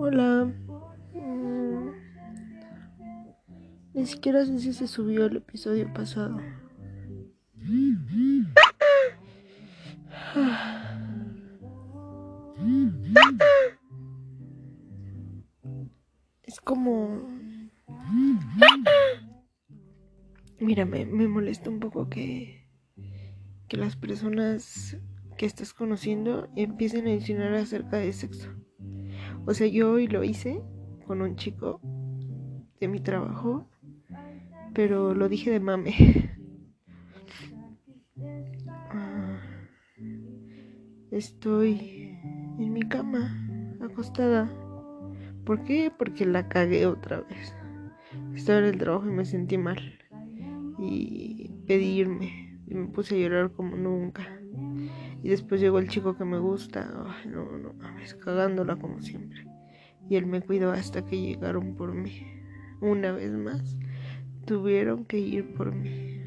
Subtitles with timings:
[0.00, 0.44] Hola.
[1.12, 1.90] Mm,
[3.94, 6.38] Ni siquiera sé si se subió el episodio pasado.
[16.44, 17.20] Es como...
[20.60, 22.68] Mira, me, me molesta un poco que,
[23.66, 24.96] que las personas
[25.36, 28.48] que estás conociendo empiecen a insinuar acerca de sexo.
[29.48, 30.60] O sea, yo hoy lo hice
[31.06, 31.80] con un chico
[32.80, 33.66] de mi trabajo,
[34.74, 35.94] pero lo dije de mame.
[38.90, 39.40] Ah,
[41.10, 42.14] Estoy
[42.58, 44.52] en mi cama, acostada.
[45.46, 45.90] ¿Por qué?
[45.96, 47.54] Porque la cagué otra vez.
[48.34, 49.80] Estaba en el trabajo y me sentí mal.
[50.78, 52.60] Y pedí irme.
[52.66, 54.37] Y me puse a llorar como nunca.
[55.22, 56.90] Y después llegó el chico que me gusta.
[57.06, 59.46] Ay, no, no mames, cagándola como siempre.
[60.08, 62.22] Y él me cuidó hasta que llegaron por mí.
[62.80, 63.76] Una vez más,
[64.46, 66.18] tuvieron que ir por mí.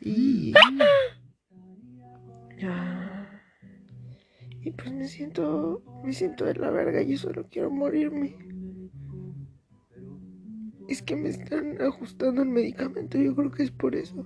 [0.00, 0.54] Y.
[4.60, 5.82] Y pues me siento.
[6.04, 8.36] Me siento de la verga y solo quiero morirme.
[10.88, 14.24] Es que me están ajustando el medicamento, yo creo que es por eso.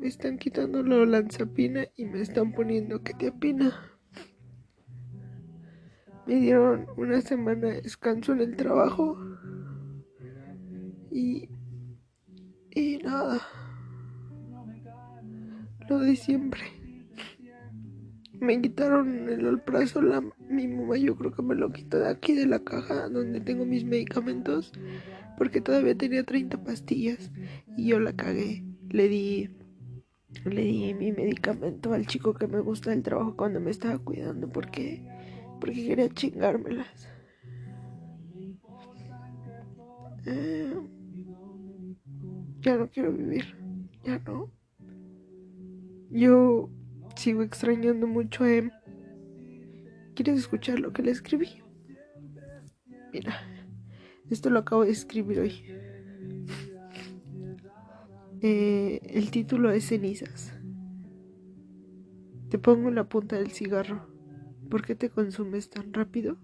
[0.00, 3.98] Me están quitando la olanzapina y me están poniendo ketiapina.
[6.26, 9.18] Me dieron una semana de descanso en el trabajo.
[11.10, 11.50] Y.
[12.70, 13.42] Y nada.
[15.86, 16.62] Lo de siempre.
[18.40, 20.32] Me quitaron el alprazolam.
[20.48, 23.66] Mi mamá yo creo que me lo quitó de aquí de la caja donde tengo
[23.66, 24.72] mis medicamentos.
[25.36, 27.30] Porque todavía tenía 30 pastillas.
[27.76, 28.64] Y yo la cagué.
[28.88, 29.59] Le di
[30.44, 34.48] le di mi medicamento al chico que me gusta del trabajo cuando me estaba cuidando
[34.48, 35.02] porque
[35.60, 37.08] porque quería chingármelas.
[40.26, 40.74] Eh,
[42.60, 43.56] ya no quiero vivir,
[44.04, 44.50] ya no.
[46.10, 46.70] Yo
[47.16, 48.70] sigo extrañando mucho a Em.
[50.14, 51.62] ¿Quieres escuchar lo que le escribí?
[53.12, 53.34] Mira,
[54.28, 55.64] esto lo acabo de escribir hoy.
[58.42, 60.54] Eh, el título es Cenizas.
[62.48, 64.06] Te pongo la punta del cigarro.
[64.70, 66.38] ¿Por qué te consumes tan rápido?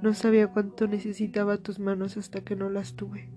[0.00, 3.28] No sabía cuánto necesitaba tus manos hasta que no las tuve.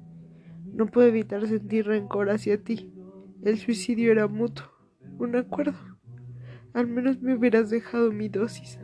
[0.71, 2.93] No puedo evitar sentir rencor hacia ti.
[3.41, 4.67] El suicidio era mutuo,
[5.17, 5.79] un acuerdo.
[6.73, 8.79] Al menos me hubieras dejado mi dosis.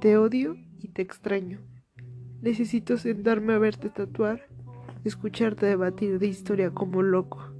[0.00, 1.60] Te odio y te extraño.
[2.42, 4.48] Necesito sentarme a verte tatuar,
[5.04, 7.54] escucharte debatir de historia como loco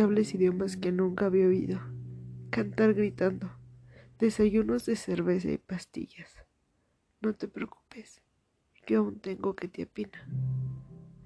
[0.00, 1.80] hables idiomas que nunca había oído,
[2.50, 3.50] cantar gritando,
[4.18, 6.44] desayunos de cerveza y pastillas.
[7.20, 8.22] No te preocupes,
[8.86, 10.28] yo aún tengo que te apina.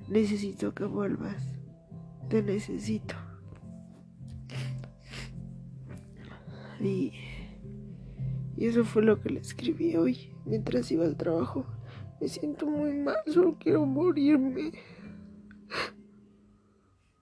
[0.08, 1.58] Necesito que vuelvas,
[2.28, 3.14] te necesito.
[6.80, 7.12] Y,
[8.56, 11.66] y eso fue lo que le escribí hoy mientras iba al trabajo.
[12.20, 14.72] Me siento muy mal, solo quiero morirme.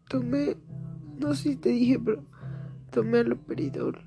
[0.08, 0.56] Tomé
[1.20, 2.24] no sé si te dije, pero
[2.90, 3.98] tomé aloperidol.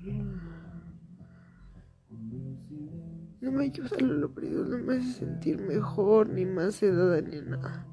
[3.40, 7.86] No me ayuda el aloperidol, no me hace sentir mejor, ni más sedada, ni nada.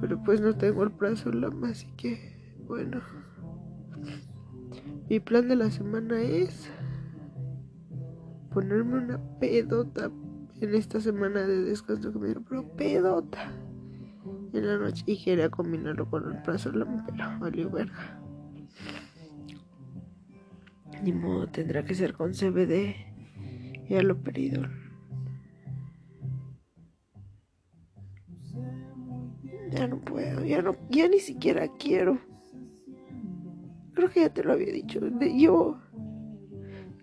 [0.00, 3.00] Pero pues no tengo el brazo lama, así que, bueno.
[5.08, 6.70] Mi plan de la semana es
[8.52, 10.10] ponerme una pedota
[10.60, 13.52] en esta semana de descanso que me dieron, pero pedota
[14.52, 18.25] en la noche y quería combinarlo con el brazo lama, pero valió verga.
[21.02, 22.96] Ni modo, tendrá que ser con CBD
[23.88, 24.70] y aloperidol.
[29.70, 32.18] Ya no puedo, ya no, ya ni siquiera quiero.
[33.94, 35.00] Creo que ya te lo había dicho.
[35.20, 35.80] Yo,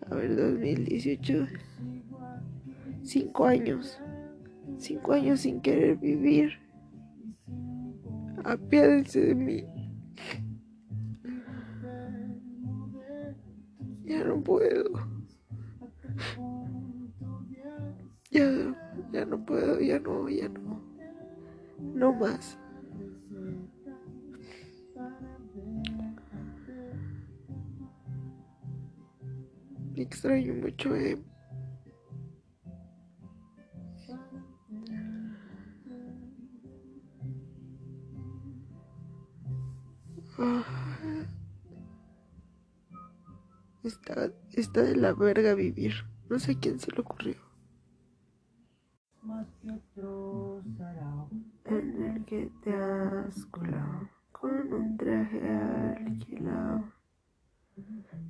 [0.09, 1.47] a ver, 2018,
[3.03, 3.99] cinco años,
[4.77, 6.59] cinco años sin querer vivir.
[8.43, 9.65] Apiádense de mí.
[14.05, 14.91] Ya no puedo.
[18.31, 18.75] Ya,
[19.11, 20.81] ya no puedo, ya no, ya no.
[21.79, 22.57] No más.
[29.95, 31.17] Extraño mucho, eh.
[44.73, 45.93] Está, de la verga vivir.
[46.31, 47.35] No sé quién se le ocurrió.
[51.65, 56.91] En el que te has colado con un traje alquilado.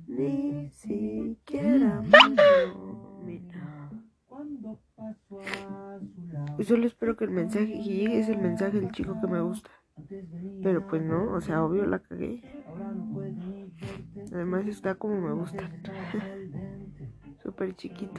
[0.06, 2.02] Ni siquiera
[6.62, 9.70] Solo espero que el mensaje que llegue es el mensaje del chico que me gusta.
[10.64, 12.42] Pero pues no, o sea, obvio la cagué.
[14.32, 15.70] Además está como me gusta.
[17.42, 18.18] Súper chiquito.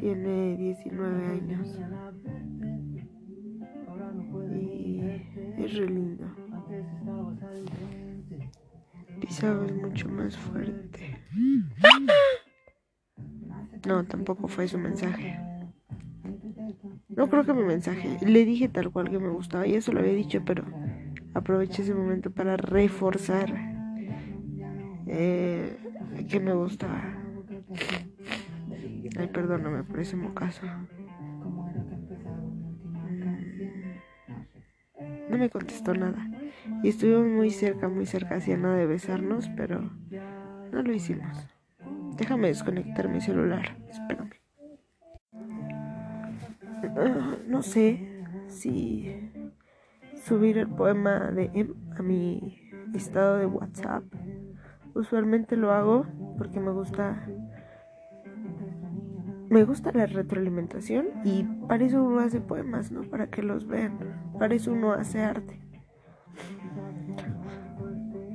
[0.00, 1.80] Tiene 19 años.
[4.52, 5.00] Y
[5.58, 6.24] es re lindo.
[9.20, 11.16] Pisaba es mucho más fuerte.
[13.86, 15.38] No, tampoco fue su mensaje.
[17.08, 18.18] No creo que mi mensaje.
[18.26, 19.66] Le dije tal cual que me gustaba.
[19.66, 20.64] Ya se lo había dicho, pero
[21.40, 23.48] aproveché ese momento para reforzar
[25.06, 25.76] eh,
[26.28, 27.02] que me gustaba.
[29.18, 30.66] Ay, perdóname por ese mocaso.
[35.30, 36.28] No me contestó nada.
[36.82, 39.90] Y estuvimos muy cerca, muy cerca, hacía nada de besarnos, pero
[40.72, 41.48] no lo hicimos.
[42.16, 43.76] Déjame desconectar mi celular.
[43.88, 44.30] Espérame.
[46.96, 49.29] Ah, no sé si
[50.20, 52.58] subir el poema de Em a mi
[52.94, 54.04] estado de WhatsApp.
[54.94, 56.06] Usualmente lo hago
[56.36, 57.26] porque me gusta
[59.48, 63.02] me gusta la retroalimentación y para eso uno hace poemas, ¿no?
[63.02, 63.98] Para que los vean.
[64.38, 65.60] Para eso uno hace arte.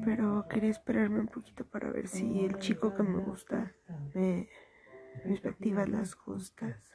[0.03, 3.71] Pero quería esperarme un poquito para ver si el chico que me gusta
[4.13, 4.49] me,
[5.25, 6.91] me las justas.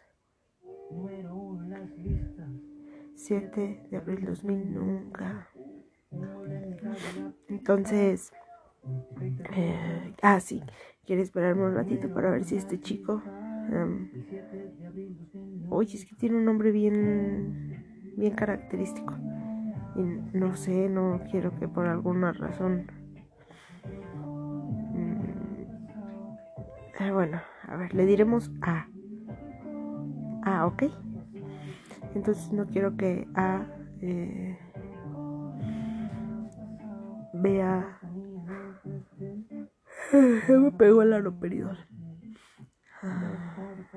[3.21, 5.49] 7 de abril 2000 nunca.
[7.49, 8.33] Entonces,
[9.55, 10.63] eh, ah, sí,
[11.05, 13.23] quiere esperarme un ratito para ver si este chico.
[13.71, 14.09] Um,
[15.69, 17.85] oye, es que tiene un nombre bien,
[18.17, 19.15] bien característico.
[19.97, 20.03] Y
[20.37, 22.87] no sé, no quiero que por alguna razón.
[26.99, 28.87] Eh, bueno, a ver, le diremos A.
[30.43, 30.85] A, ok.
[32.15, 33.67] Entonces no quiero que A
[34.01, 34.59] eh,
[37.35, 37.99] vea.
[40.49, 41.79] me pegó el aroperidol.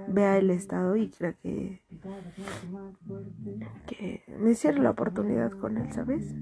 [0.07, 1.81] vea el estado y crea que,
[3.87, 6.35] que me cierre la oportunidad con él, ¿sabes?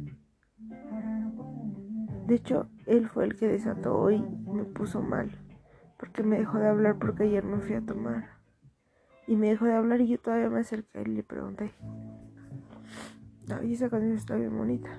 [2.28, 5.32] De hecho, él fue el que desató hoy, me puso mal,
[5.98, 8.41] porque me dejó de hablar porque ayer me fui a tomar.
[9.32, 11.72] Y me dejó de hablar y yo todavía me acerqué y le pregunté.
[13.64, 14.90] Y esa canción está bien bonita.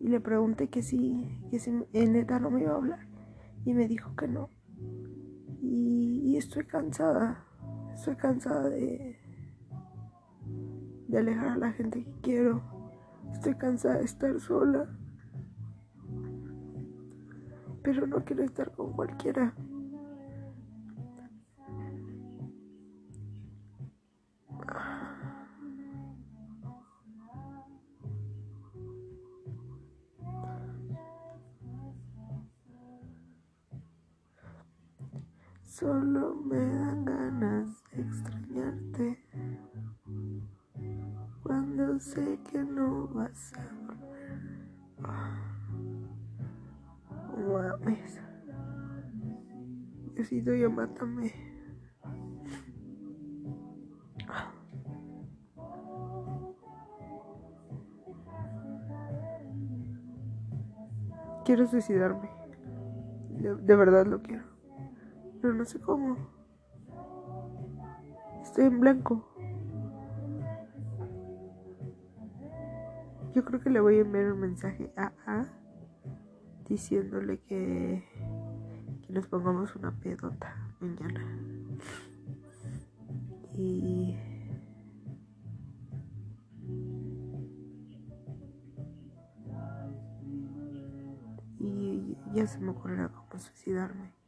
[0.00, 3.08] Y le pregunté que si, que si en neta no me iba a hablar.
[3.64, 4.50] Y me dijo que no.
[5.62, 7.42] Y, y estoy cansada.
[7.94, 9.18] Estoy cansada de,
[11.08, 12.62] de alejar a la gente que quiero.
[13.32, 14.94] Estoy cansada de estar sola.
[17.82, 19.54] Pero no quiero estar con cualquiera.
[35.70, 39.24] Solo me dan ganas de extrañarte
[41.44, 43.62] cuando sé que no vas a
[47.38, 47.78] volver.
[47.80, 48.20] Mames.
[50.16, 51.32] Diosito, ya mátame.
[61.44, 62.28] Quiero suicidarme.
[63.38, 64.49] de verdad lo quiero
[65.40, 66.16] pero no sé cómo.
[68.42, 69.26] Estoy en blanco.
[73.34, 75.46] Yo creo que le voy a enviar un mensaje a A
[76.68, 78.04] diciéndole que,
[79.06, 81.24] que nos pongamos una pedota mañana.
[83.56, 84.16] Y
[91.60, 94.19] y ya se me ocurrirá cómo suicidarme.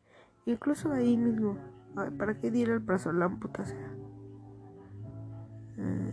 [0.47, 1.57] Incluso ahí mismo.
[2.19, 3.95] ¿Para qué diera el brazo la puta sea?
[5.77, 6.13] Eh,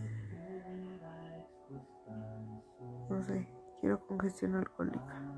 [3.10, 3.48] no sé,
[3.80, 5.29] quiero congestión alcohólica.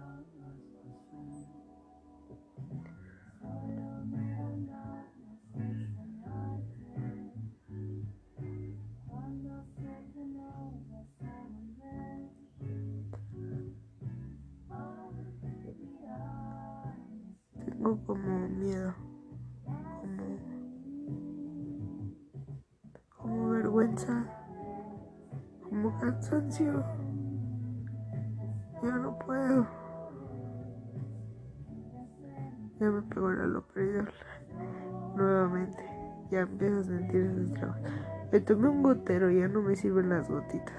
[17.82, 18.94] tengo como miedo,
[23.18, 24.24] como, vergüenza,
[25.64, 26.84] como cansancio.
[28.84, 29.66] Yo no puedo.
[32.80, 34.12] Ya me pegó la loperidol
[35.16, 35.84] nuevamente.
[36.30, 37.82] Ya empiezo a sentir ese trabas.
[38.32, 40.76] Me tomé un gotero, ya no me sirven las gotitas.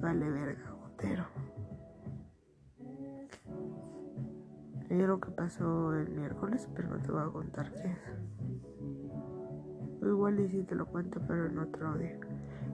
[0.00, 1.37] Vale verga, gotero.
[5.06, 7.98] Lo que pasó el miércoles, pero no te voy a contar qué es.
[10.02, 12.18] igual y si te lo cuento, pero en otro audio.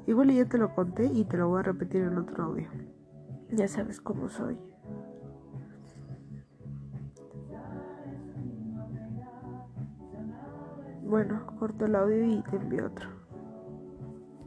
[0.07, 2.69] Igual y ya te lo conté y te lo voy a repetir en otro audio.
[3.51, 4.59] Ya sabes cómo soy.
[11.03, 13.24] Bueno, corto el audio y te envío otro.